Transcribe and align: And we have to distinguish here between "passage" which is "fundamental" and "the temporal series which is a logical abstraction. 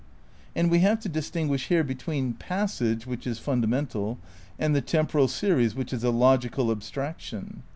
And 0.55 0.71
we 0.71 0.79
have 0.79 0.99
to 1.01 1.09
distinguish 1.09 1.67
here 1.67 1.83
between 1.83 2.33
"passage" 2.33 3.05
which 3.05 3.27
is 3.27 3.37
"fundamental" 3.37 4.17
and 4.57 4.75
"the 4.75 4.81
temporal 4.81 5.27
series 5.27 5.75
which 5.75 5.93
is 5.93 6.03
a 6.03 6.09
logical 6.09 6.71
abstraction. 6.71 7.61